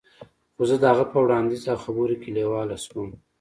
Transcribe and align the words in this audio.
خو 0.55 0.61
زه 0.69 0.75
د 0.79 0.83
هغه 0.91 1.05
په 1.11 1.17
وړاندیز 1.25 1.63
او 1.71 1.77
خبرو 1.85 2.15
کې 2.21 2.29
لیواله 2.37 2.75
شوم 2.85 3.09